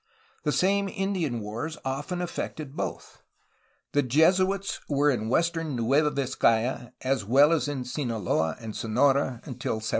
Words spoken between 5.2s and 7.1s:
western Nueva Vizcaya